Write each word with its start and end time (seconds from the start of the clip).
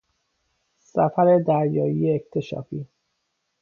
سفر 0.79 1.39
دریایی 1.47 2.13
اکتشافی 2.15 2.87